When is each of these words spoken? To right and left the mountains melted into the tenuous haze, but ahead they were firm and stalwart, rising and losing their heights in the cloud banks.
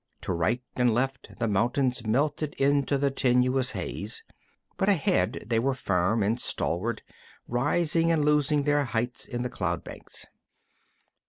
To 0.21 0.33
right 0.33 0.63
and 0.75 0.91
left 0.95 1.37
the 1.37 1.47
mountains 1.47 2.03
melted 2.03 2.55
into 2.55 2.97
the 2.97 3.11
tenuous 3.11 3.73
haze, 3.73 4.23
but 4.75 4.89
ahead 4.89 5.43
they 5.45 5.59
were 5.59 5.75
firm 5.75 6.23
and 6.23 6.39
stalwart, 6.39 7.03
rising 7.47 8.11
and 8.11 8.25
losing 8.25 8.63
their 8.63 8.83
heights 8.85 9.27
in 9.27 9.43
the 9.43 9.47
cloud 9.51 9.83
banks. 9.83 10.25